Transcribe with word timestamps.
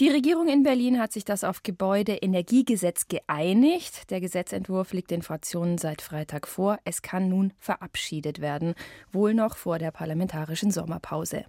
Die 0.00 0.08
Regierung 0.08 0.48
in 0.48 0.64
Berlin 0.64 0.98
hat 0.98 1.12
sich 1.12 1.24
das 1.24 1.44
auf 1.44 1.62
Gebäudeenergiegesetz 1.62 3.06
geeinigt. 3.06 4.10
Der 4.10 4.20
Gesetzentwurf 4.20 4.92
liegt 4.92 5.12
den 5.12 5.22
Fraktionen 5.22 5.78
seit 5.78 6.02
Freitag 6.02 6.48
vor. 6.48 6.80
Es 6.84 7.00
kann 7.00 7.28
nun 7.28 7.52
verabschiedet 7.60 8.40
werden, 8.40 8.74
wohl 9.12 9.34
noch 9.34 9.56
vor 9.56 9.78
der 9.78 9.92
parlamentarischen 9.92 10.72
Sommerpause. 10.72 11.44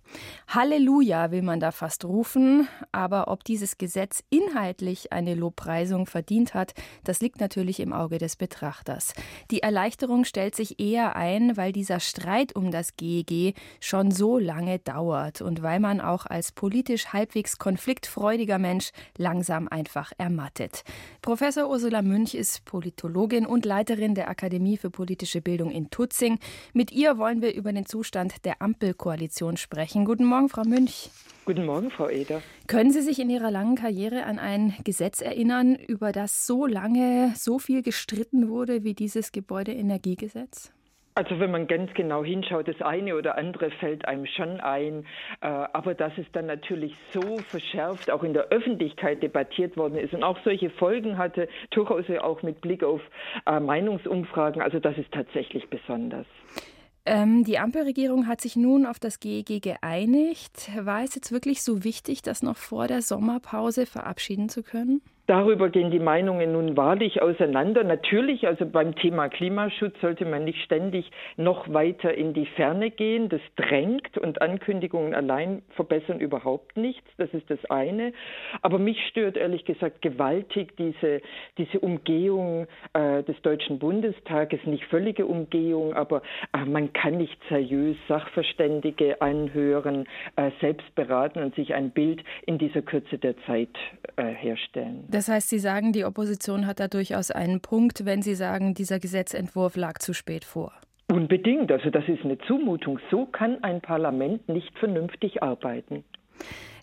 Halleluja 0.48 1.32
will 1.32 1.42
man 1.42 1.60
da 1.60 1.72
fast 1.72 2.06
rufen, 2.06 2.68
aber 2.92 3.30
ob 3.30 3.44
dieses 3.44 3.80
Gesetz 3.80 4.24
inhaltlich 4.30 5.12
eine 5.12 5.34
Lobpreisung 5.34 6.06
verdient 6.06 6.54
hat, 6.54 6.76
das 7.04 7.22
liegt 7.22 7.40
natürlich 7.40 7.80
im 7.80 7.94
Auge 7.94 8.20
des 8.20 8.36
Betrachters. 8.36 9.16
Die 9.50 9.64
Erleichterung 9.64 10.24
stellt 10.24 10.54
sich 10.56 10.80
eher 10.80 11.16
ein, 11.16 11.58
weil 11.58 11.72
dieser 11.72 12.00
Streit 12.00 12.56
um 12.56 12.70
das 12.70 12.96
GEG 12.96 13.56
schon 13.80 14.12
so 14.12 14.38
lange 14.38 14.78
dauert 14.78 15.42
und 15.42 15.64
weil 15.64 15.80
man 15.80 16.00
auch 16.00 16.28
als 16.28 16.52
politisch 16.52 17.08
halbwegs 17.08 17.58
konfliktfreudig 17.58 18.35
freudiger 18.36 18.60
Mensch 18.60 18.92
langsam 19.18 19.70
einfach 19.70 20.12
ermattet. 20.18 20.84
Professor 21.22 21.70
Ursula 21.70 22.02
Münch 22.02 22.36
ist 22.36 22.66
Politologin 22.66 23.46
und 23.46 23.64
Leiterin 23.64 24.14
der 24.14 24.30
Akademie 24.30 24.76
für 24.76 24.90
politische 24.90 25.40
Bildung 25.40 25.72
in 25.72 25.90
Tutzing. 25.90 26.38
Mit 26.74 26.92
ihr 26.92 27.18
wollen 27.18 27.42
wir 27.42 27.56
über 27.56 27.72
den 27.72 27.86
Zustand 27.86 28.44
der 28.44 28.62
Ampelkoalition 28.62 29.56
sprechen. 29.56 30.04
Guten 30.04 30.26
Morgen, 30.26 30.50
Frau 30.50 30.64
Münch. 30.66 31.12
Guten 31.46 31.66
Morgen, 31.66 31.90
Frau 31.92 32.10
Eder. 32.10 32.42
Können 32.68 32.92
Sie 32.92 33.02
sich 33.02 33.20
in 33.20 33.30
Ihrer 33.30 33.52
langen 33.52 33.76
Karriere 33.76 34.26
an 34.26 34.38
ein 34.38 34.76
Gesetz 34.84 35.22
erinnern, 35.22 35.76
über 35.76 36.12
das 36.12 36.46
so 36.46 36.66
lange 36.66 37.32
so 37.38 37.58
viel 37.58 37.84
gestritten 37.84 38.50
wurde 38.50 38.84
wie 38.84 38.96
dieses 38.96 39.32
Gebäudeenergiegesetz? 39.32 40.74
Also 41.18 41.40
wenn 41.40 41.50
man 41.50 41.68
ganz 41.68 41.94
genau 41.94 42.26
hinschaut, 42.26 42.68
das 42.68 42.82
eine 42.82 43.16
oder 43.16 43.38
andere 43.38 43.72
fällt 43.72 44.06
einem 44.06 44.26
schon 44.26 44.60
ein. 44.60 45.06
Äh, 45.40 45.48
aber 45.48 45.94
dass 45.94 46.12
es 46.18 46.26
dann 46.34 46.48
natürlich 46.48 46.94
so 47.14 47.38
verschärft 47.38 48.12
auch 48.12 48.24
in 48.24 48.34
der 48.34 48.50
Öffentlichkeit 48.50 49.24
debattiert 49.24 49.78
worden 49.78 49.98
ist 49.98 50.14
und 50.14 50.24
auch 50.24 50.38
solche 50.44 50.70
Folgen 50.70 51.18
hatte, 51.18 51.48
durchaus 51.70 52.04
auch 52.20 52.44
mit 52.44 52.60
Blick 52.60 52.84
auf 52.84 53.00
äh, 53.46 53.62
Meinungsumfragen, 53.62 54.62
also 54.62 54.80
das 54.80 54.98
ist 54.98 55.12
tatsächlich 55.14 55.70
besonders. 55.70 56.26
Ähm, 57.06 57.46
die 57.46 57.60
Ampelregierung 57.60 58.28
hat 58.28 58.42
sich 58.42 58.58
nun 58.58 58.86
auf 58.86 59.00
das 59.00 59.20
GEG 59.20 59.62
geeinigt. 59.62 60.70
War 60.78 61.04
es 61.04 61.16
jetzt 61.16 61.32
wirklich 61.32 61.62
so 61.62 61.84
wichtig, 61.86 62.24
das 62.24 62.44
noch 62.44 62.58
vor 62.58 62.88
der 62.88 63.02
Sommerpause 63.02 63.86
verabschieden 63.86 64.50
zu 64.50 64.64
können? 64.64 65.02
Darüber 65.28 65.70
gehen 65.70 65.90
die 65.90 66.00
Meinungen 66.00 66.52
nun 66.52 66.78
wahrlich 66.78 67.22
auseinander. 67.22 67.84
Natürlich, 67.84 68.48
also 68.48 68.66
beim 68.66 68.94
Thema 68.96 69.28
Klimaschutz 69.28 70.00
sollte 70.00 70.24
man 70.24 70.44
nicht 70.44 70.62
ständig 70.64 71.10
noch 71.36 71.74
weiter 71.74 72.14
in 72.14 72.34
die 72.34 72.46
Ferne 72.46 72.92
gehen. 72.92 73.30
Das 73.30 73.42
drängt 73.56 74.20
und 74.20 74.44
Ankündigungen 74.44 75.16
allein 75.16 75.64
verbessern 75.72 76.20
überhaupt 76.20 76.78
nichts. 76.78 77.10
Das 77.18 77.34
ist 77.34 77.50
das 77.50 77.64
eine. 77.72 78.14
Aber 78.62 78.78
mich 78.78 79.04
stört 79.08 79.36
ehrlich 79.36 79.66
gesagt 79.66 80.04
gewaltig 80.04 80.78
diese, 80.78 81.22
diese 81.58 81.80
Umgehung 81.80 82.68
äh, 82.94 83.24
des 83.24 83.42
Deutschen 83.42 83.80
Bundestages. 83.80 84.60
Nicht 84.66 84.86
völlige 84.86 85.26
Umgehung, 85.26 85.96
aber 85.96 86.22
äh, 86.54 86.66
man 86.66 86.94
kann 86.94 87.18
nicht 87.18 87.38
seriös 87.50 87.98
Sachverständige 88.08 89.20
anhören, 89.22 90.06
äh, 90.36 90.52
selbst 90.62 90.94
beraten 90.94 91.42
und 91.42 91.56
sich 91.56 91.74
ein 91.74 91.90
Bild 91.90 92.24
in 92.46 92.60
dieser 92.60 92.84
Kürze 92.84 93.18
der 93.18 93.36
Zeit 93.48 93.76
äh, 94.18 94.26
herstellen. 94.26 95.06
Das 95.16 95.30
heißt, 95.30 95.48
Sie 95.48 95.60
sagen, 95.60 95.94
die 95.94 96.04
Opposition 96.04 96.68
hat 96.68 96.82
da 96.82 96.90
durchaus 96.90 97.32
einen 97.32 97.62
Punkt, 97.62 98.04
wenn 98.04 98.22
Sie 98.22 98.36
sagen, 98.36 98.74
dieser 98.74 99.00
Gesetzentwurf 99.00 99.78
lag 99.78 100.00
zu 100.00 100.14
spät 100.14 100.44
vor. 100.44 100.74
Unbedingt. 101.10 101.72
Also 101.72 101.90
das 101.90 102.04
ist 102.10 102.26
eine 102.26 102.38
Zumutung. 102.40 103.00
So 103.10 103.26
kann 103.26 103.64
ein 103.64 103.80
Parlament 103.80 104.50
nicht 104.50 104.78
vernünftig 104.78 105.42
arbeiten. 105.42 106.04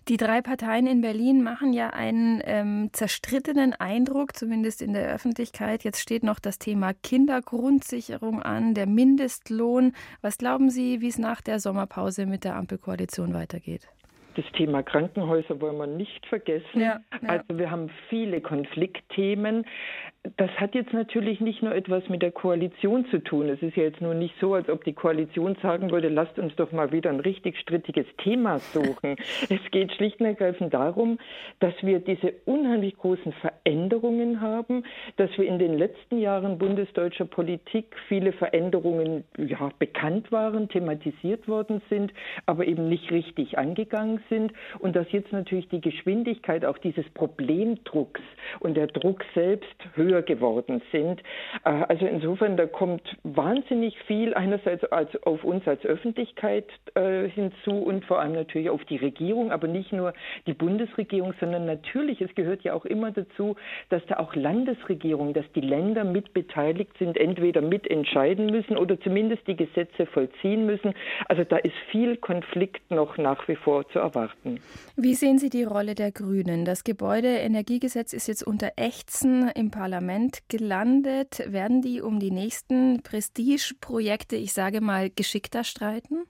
Die 0.07 0.17
drei 0.17 0.41
Parteien 0.41 0.87
in 0.87 1.01
Berlin 1.01 1.43
machen 1.43 1.73
ja 1.73 1.91
einen 1.91 2.41
ähm, 2.43 2.89
zerstrittenen 2.91 3.73
Eindruck, 3.73 4.35
zumindest 4.35 4.81
in 4.81 4.93
der 4.93 5.13
Öffentlichkeit. 5.13 5.83
Jetzt 5.83 5.99
steht 5.99 6.23
noch 6.23 6.39
das 6.39 6.57
Thema 6.57 6.93
Kindergrundsicherung 7.03 8.41
an, 8.41 8.73
der 8.73 8.87
Mindestlohn. 8.87 9.93
Was 10.21 10.39
glauben 10.39 10.71
Sie, 10.71 11.01
wie 11.01 11.07
es 11.09 11.19
nach 11.19 11.41
der 11.41 11.59
Sommerpause 11.59 12.25
mit 12.25 12.45
der 12.45 12.55
Ampelkoalition 12.55 13.35
weitergeht? 13.35 13.87
Das 14.35 14.45
Thema 14.53 14.83
Krankenhäuser 14.83 15.61
wollen 15.61 15.77
wir 15.77 15.87
nicht 15.87 16.25
vergessen. 16.25 16.79
Ja, 16.79 16.99
ja. 17.21 17.29
Also 17.29 17.45
wir 17.57 17.69
haben 17.69 17.89
viele 18.09 18.41
Konfliktthemen 18.41 19.65
das 20.37 20.49
hat 20.51 20.73
jetzt 20.73 20.93
natürlich 20.93 21.41
nicht 21.41 21.61
nur 21.61 21.75
etwas 21.75 22.07
mit 22.07 22.21
der 22.21 22.31
Koalition 22.31 23.05
zu 23.07 23.19
tun. 23.19 23.49
Es 23.49 23.61
ist 23.61 23.75
ja 23.75 23.83
jetzt 23.83 23.99
nur 23.99 24.13
nicht 24.13 24.33
so, 24.39 24.53
als 24.53 24.69
ob 24.69 24.85
die 24.85 24.93
Koalition 24.93 25.57
sagen 25.61 25.91
würde, 25.91 26.07
lasst 26.07 26.39
uns 26.39 26.55
doch 26.55 26.71
mal 26.71 26.93
wieder 26.93 27.09
ein 27.09 27.19
richtig 27.19 27.59
strittiges 27.59 28.05
Thema 28.23 28.59
suchen. 28.59 29.17
es 29.49 29.59
geht 29.71 29.91
schlicht 29.93 30.21
und 30.21 30.27
ergreifend 30.27 30.73
darum, 30.73 31.19
dass 31.59 31.73
wir 31.81 31.99
diese 31.99 32.33
unheimlich 32.45 32.97
großen 32.97 33.33
Veränderungen 33.33 34.39
haben, 34.39 34.85
dass 35.17 35.29
wir 35.37 35.45
in 35.45 35.59
den 35.59 35.77
letzten 35.77 36.19
Jahren 36.19 36.57
bundesdeutscher 36.57 37.25
Politik 37.25 37.93
viele 38.07 38.31
Veränderungen 38.31 39.25
ja, 39.37 39.71
bekannt 39.77 40.31
waren, 40.31 40.69
thematisiert 40.69 41.49
worden 41.49 41.81
sind, 41.89 42.13
aber 42.45 42.65
eben 42.65 42.87
nicht 42.87 43.11
richtig 43.11 43.57
angegangen 43.57 44.23
sind 44.29 44.53
und 44.79 44.95
dass 44.95 45.11
jetzt 45.11 45.33
natürlich 45.33 45.67
die 45.67 45.81
Geschwindigkeit 45.81 46.63
auch 46.63 46.77
dieses 46.77 47.07
Problemdrucks 47.09 48.21
und 48.61 48.77
der 48.77 48.87
Druck 48.87 49.25
selbst 49.33 49.75
höher 49.95 50.12
höher 50.13 50.21
geworden 50.21 50.81
sind. 50.91 51.21
Äh, 51.65 51.69
also 51.69 52.05
insofern, 52.05 52.57
da 52.57 52.65
kommt 52.65 53.01
wahnsinnig 53.23 53.97
viel 54.07 54.33
einerseits 54.33 54.83
als 54.85 55.09
auf 55.23 55.43
uns 55.43 55.67
als 55.67 55.83
Öffentlichkeit 55.85 56.67
äh, 56.95 57.27
hinzu 57.29 57.71
und 57.71 58.05
vor 58.05 58.19
allem 58.19 58.33
natürlich 58.33 58.69
auf 58.69 58.83
die 58.85 58.97
Regierung, 58.97 59.51
aber 59.51 59.67
nicht 59.67 59.91
nur 59.91 60.13
die 60.45 60.53
Bundesregierung, 60.53 61.33
sondern 61.39 61.65
natürlich, 61.65 62.21
es 62.21 62.33
gehört 62.35 62.63
ja 62.63 62.73
auch 62.73 62.85
immer 62.85 63.11
dazu, 63.11 63.55
dass 63.89 64.05
da 64.07 64.17
auch 64.17 64.35
Landesregierungen, 64.35 65.33
dass 65.33 65.45
die 65.55 65.61
Länder 65.61 66.03
mitbeteiligt 66.03 66.97
sind, 66.99 67.17
entweder 67.17 67.61
mitentscheiden 67.61 68.47
müssen 68.47 68.77
oder 68.77 68.99
zumindest 69.01 69.47
die 69.47 69.55
Gesetze 69.55 70.05
vollziehen 70.05 70.65
müssen. 70.65 70.93
Also 71.27 71.43
da 71.43 71.57
ist 71.57 71.75
viel 71.91 72.17
Konflikt 72.17 72.91
noch 72.91 73.17
nach 73.17 73.47
wie 73.47 73.55
vor 73.55 73.87
zu 73.89 73.99
erwarten. 73.99 74.59
Wie 74.95 75.13
sehen 75.15 75.39
Sie 75.39 75.49
die 75.49 75.63
Rolle 75.63 75.95
der 75.95 76.11
Grünen? 76.11 76.65
Das 76.65 76.83
Gebäudeenergiegesetz 76.83 78.13
ist 78.13 78.27
jetzt 78.27 78.43
unter 78.43 78.73
Ächzen 78.75 79.49
im 79.55 79.71
Parlament 79.71 80.02
Parlament 80.03 80.39
gelandet. 80.49 81.41
Werden 81.47 81.81
die 81.81 82.01
um 82.01 82.19
die 82.19 82.31
nächsten 82.31 83.01
Prestigeprojekte, 83.03 84.35
ich 84.35 84.51
sage 84.51 84.81
mal, 84.81 85.09
geschickter 85.09 85.63
streiten? 85.63 86.25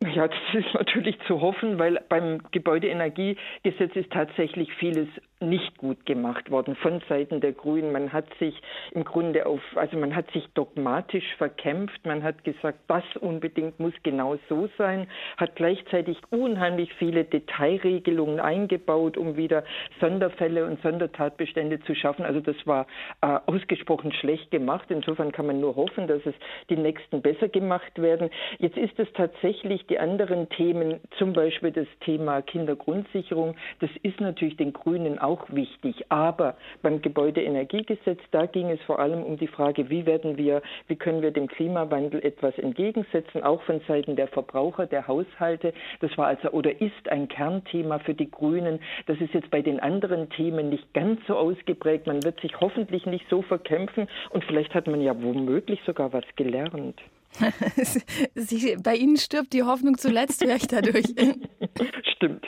Ja, 0.00 0.26
das 0.26 0.38
ist 0.54 0.74
natürlich 0.74 1.16
zu 1.26 1.42
hoffen, 1.42 1.78
weil 1.78 2.00
beim 2.08 2.40
Gebäudeenergiegesetz 2.50 3.94
ist 3.94 4.10
tatsächlich 4.10 4.72
vieles 4.80 5.06
nicht 5.42 5.76
gut 5.78 6.06
gemacht 6.06 6.50
worden 6.50 6.76
von 6.76 7.02
Seiten 7.08 7.40
der 7.40 7.52
Grünen. 7.52 7.92
Man 7.92 8.12
hat 8.12 8.26
sich 8.38 8.54
im 8.92 9.04
Grunde 9.04 9.46
auf, 9.46 9.60
also 9.74 9.96
man 9.96 10.14
hat 10.14 10.30
sich 10.32 10.46
dogmatisch 10.54 11.34
verkämpft. 11.36 12.04
Man 12.06 12.22
hat 12.22 12.44
gesagt, 12.44 12.78
das 12.88 13.04
unbedingt 13.20 13.78
muss 13.80 13.94
genau 14.02 14.36
so 14.48 14.68
sein, 14.78 15.08
hat 15.36 15.56
gleichzeitig 15.56 16.18
unheimlich 16.30 16.92
viele 16.94 17.24
Detailregelungen 17.24 18.40
eingebaut, 18.40 19.16
um 19.16 19.36
wieder 19.36 19.64
Sonderfälle 20.00 20.66
und 20.66 20.80
Sondertatbestände 20.82 21.80
zu 21.80 21.94
schaffen. 21.94 22.24
Also 22.24 22.40
das 22.40 22.56
war 22.66 22.86
äh, 23.20 23.38
ausgesprochen 23.46 24.12
schlecht 24.12 24.50
gemacht. 24.50 24.86
Insofern 24.90 25.32
kann 25.32 25.46
man 25.46 25.60
nur 25.60 25.76
hoffen, 25.76 26.06
dass 26.06 26.24
es 26.24 26.34
die 26.70 26.76
nächsten 26.76 27.22
besser 27.22 27.48
gemacht 27.48 28.00
werden. 28.00 28.30
Jetzt 28.58 28.76
ist 28.76 28.98
es 28.98 29.08
tatsächlich 29.14 29.86
die 29.86 29.98
anderen 29.98 30.48
Themen, 30.50 31.00
zum 31.18 31.32
Beispiel 31.32 31.70
das 31.70 31.86
Thema 32.00 32.42
Kindergrundsicherung. 32.42 33.56
Das 33.80 33.90
ist 34.02 34.20
natürlich 34.20 34.56
den 34.56 34.72
Grünen 34.72 35.18
auch 35.18 35.31
auch 35.32 35.44
wichtig. 35.48 36.04
Aber 36.10 36.56
beim 36.82 37.00
Gebäudeenergiegesetz, 37.00 38.20
da 38.30 38.46
ging 38.46 38.70
es 38.70 38.80
vor 38.82 38.98
allem 38.98 39.22
um 39.22 39.38
die 39.38 39.46
Frage, 39.46 39.88
wie 39.88 40.04
werden 40.04 40.36
wir, 40.36 40.62
wie 40.88 40.96
können 40.96 41.22
wir 41.22 41.30
dem 41.30 41.48
Klimawandel 41.48 42.24
etwas 42.24 42.56
entgegensetzen, 42.58 43.42
auch 43.42 43.62
von 43.62 43.80
Seiten 43.88 44.16
der 44.16 44.28
Verbraucher, 44.28 44.86
der 44.86 45.08
Haushalte. 45.08 45.72
Das 46.00 46.16
war 46.18 46.26
also 46.26 46.50
oder 46.50 46.80
ist 46.80 47.08
ein 47.08 47.28
Kernthema 47.28 47.98
für 48.00 48.14
die 48.14 48.30
Grünen. 48.30 48.80
Das 49.06 49.18
ist 49.20 49.32
jetzt 49.32 49.50
bei 49.50 49.62
den 49.62 49.80
anderen 49.80 50.28
Themen 50.30 50.68
nicht 50.68 50.92
ganz 50.92 51.20
so 51.26 51.36
ausgeprägt. 51.36 52.06
Man 52.06 52.22
wird 52.22 52.40
sich 52.40 52.60
hoffentlich 52.60 53.06
nicht 53.06 53.26
so 53.30 53.42
verkämpfen 53.42 54.08
und 54.30 54.44
vielleicht 54.44 54.74
hat 54.74 54.86
man 54.86 55.00
ja 55.00 55.20
womöglich 55.22 55.80
sogar 55.86 56.12
was 56.12 56.24
gelernt. 56.36 57.00
bei 58.82 58.96
Ihnen 58.96 59.16
stirbt 59.16 59.54
die 59.54 59.62
Hoffnung 59.62 59.96
zuletzt, 59.96 60.44
höre 60.44 60.56
ich 60.56 60.66
dadurch. 60.66 61.06
Stimmt. 62.14 62.46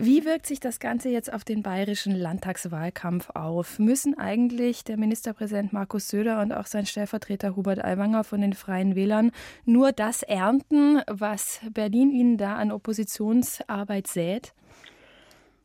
Wie 0.00 0.24
wirkt 0.24 0.46
sich 0.46 0.60
das 0.60 0.78
Ganze 0.78 1.08
jetzt 1.08 1.32
auf 1.32 1.42
den 1.42 1.62
bayerischen 1.62 2.14
Landtagswahlkampf 2.14 3.30
auf? 3.30 3.80
Müssen 3.80 4.16
eigentlich 4.16 4.84
der 4.84 4.96
Ministerpräsident 4.96 5.72
Markus 5.72 6.08
Söder 6.08 6.40
und 6.40 6.52
auch 6.52 6.66
sein 6.66 6.86
Stellvertreter 6.86 7.56
Hubert 7.56 7.84
Aiwanger 7.84 8.22
von 8.22 8.40
den 8.40 8.52
Freien 8.52 8.94
Wählern 8.94 9.32
nur 9.64 9.90
das 9.90 10.22
ernten, 10.22 11.00
was 11.08 11.60
Berlin 11.72 12.12
ihnen 12.12 12.36
da 12.36 12.56
an 12.56 12.70
Oppositionsarbeit 12.70 14.06
sät? 14.06 14.54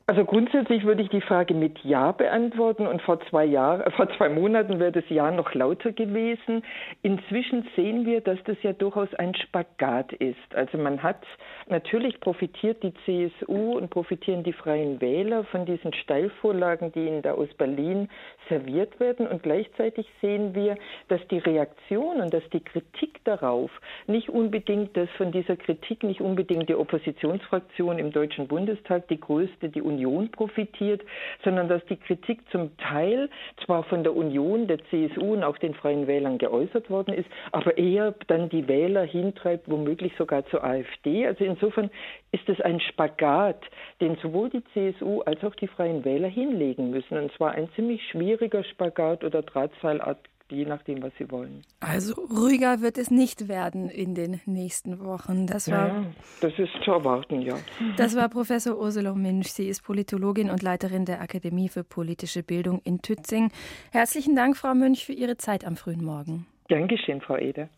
Also 0.06 0.26
grundsätzlich 0.26 0.84
würde 0.84 1.02
ich 1.02 1.08
die 1.08 1.22
Frage 1.22 1.54
mit 1.54 1.80
Ja 1.80 2.12
beantworten 2.12 2.88
und 2.88 3.02
vor 3.02 3.22
zwei 3.30 3.46
Jahren, 3.46 3.80
äh, 3.82 3.92
vor 3.92 4.10
zwei 4.18 4.28
Monaten 4.28 4.78
wäre 4.78 4.92
das 4.92 5.06
Ja 5.08 5.32
noch 5.32 5.54
lauter 5.54 5.94
gewesen. 5.94 6.62
Inzwischen 7.04 7.66
sehen 7.78 8.06
wir, 8.06 8.20
dass 8.20 8.38
das 8.44 8.58
ja 8.64 8.74
durchaus 8.74 9.14
ein 9.14 9.34
Spagat 9.34 10.12
ist. 10.12 10.56
Also 10.56 10.78
man 10.78 11.02
hat 11.02 11.24
natürlich 11.68 12.20
profitiert 12.20 12.84
die 12.84 12.94
CSU 13.06 13.78
und 13.78 13.92
profitieren 13.92 14.44
die 14.44 14.52
Freien 14.52 15.00
Wähler 15.00 15.46
von 15.46 15.66
diesen 15.66 15.94
Steilvorlagen, 15.94 16.92
die 16.92 17.08
ihnen 17.08 17.22
da 17.22 17.36
aus 17.36 17.54
Berlin 17.54 18.10
serviert 18.50 19.00
werden 19.00 19.26
und 19.26 19.42
gleichzeitig 19.42 20.06
sehen 20.20 20.54
wir, 20.54 20.76
dass 21.08 21.26
die 21.30 21.38
Reaktion 21.40 22.20
und 22.20 22.34
dass 22.34 22.44
die 22.50 22.60
Kritik 22.60 23.12
darauf 23.24 23.72
nicht 24.08 24.30
unbedingt, 24.30 24.96
dass 24.98 25.10
von 25.18 25.31
dieser 25.31 25.56
Kritik 25.56 26.04
nicht 26.04 26.22
unbedingt 26.22 26.70
die 26.70 26.75
Oppositionsfraktion 26.75 28.00
im 28.00 28.12
Deutschen 28.12 28.48
Bundestag 28.48 29.08
die 29.08 29.20
größte, 29.20 29.70
die 29.70 29.81
Union 29.81 30.31
profitiert, 30.31 31.02
sondern 31.44 31.68
dass 31.68 31.84
die 31.86 31.98
Kritik 31.98 32.40
zum 32.52 32.75
Teil 32.78 33.30
zwar 33.66 33.84
von 33.84 34.04
der 34.04 34.16
Union, 34.16 34.68
der 34.68 34.80
CSU 34.90 35.34
und 35.34 35.44
auch 35.44 35.58
den 35.58 35.74
Freien 35.74 36.08
Wählern 36.08 36.38
geäußert 36.38 36.90
worden 36.90 37.14
ist, 37.14 37.30
aber 37.52 37.78
eher 37.78 38.14
dann 38.28 38.50
die 38.50 38.68
Wähler 38.68 39.04
hintreibt, 39.04 39.69
womöglich 39.69 40.14
sogar 40.18 40.46
zur 40.48 40.64
AfD. 40.64 41.26
Also 41.26 41.44
insofern 41.44 41.90
ist 42.31 42.48
es 42.50 42.60
ein 42.62 42.80
Spagat, 42.80 43.62
den 44.02 44.16
sowohl 44.18 44.50
die 44.50 44.64
CSU 44.74 45.22
als 45.22 45.44
auch 45.44 45.56
die 45.56 45.68
Freien 45.68 46.04
Wähler 46.04 46.28
hinlegen 46.28 46.90
müssen. 46.90 47.18
Und 47.18 47.31
zwar 47.34 47.52
ein 47.52 47.69
ziemlich 47.76 48.02
schwieriger 48.10 48.64
Spagat 48.64 49.24
oder 49.24 49.42
Drahtseilart 49.42 50.19
je 50.54 50.66
nachdem, 50.66 51.02
was 51.02 51.12
sie 51.18 51.30
wollen. 51.32 51.64
Also 51.80 52.14
ruhiger 52.14 52.82
wird 52.82 52.98
es 52.98 53.12
nicht 53.12 53.48
werden 53.48 53.90
in 53.90 54.16
den 54.16 54.40
nächsten 54.46 55.00
Wochen. 55.04 55.48
Das 55.48 55.70
war, 55.70 55.88
ja, 55.88 56.06
das 56.42 56.54
ist 56.58 56.72
zu 56.84 56.92
erwarten, 56.92 57.42
ja. 57.42 57.56
Das 57.98 58.16
war 58.16 58.30
Professor 58.30 58.78
Ursula 58.78 59.14
Minsch. 59.14 59.50
Sie 59.50 59.68
ist 59.68 59.82
Politologin 59.84 60.50
und 60.50 60.62
Leiterin 60.62 61.06
der 61.06 61.22
Akademie 61.22 61.70
für 61.70 61.84
politische 61.84 62.44
Bildung 62.44 62.82
in 62.84 63.02
Tützing. 63.02 63.52
Herzlichen 63.92 64.36
Dank, 64.36 64.58
Frau 64.58 64.74
Münch, 64.74 65.06
für 65.06 65.14
Ihre 65.14 65.38
Zeit 65.38 65.66
am 65.66 65.76
frühen 65.76 66.04
Morgen. 66.04 66.46
Gern 66.68 66.88
geschehen, 66.88 67.22
Frau 67.22 67.38
Eder. 67.38 67.70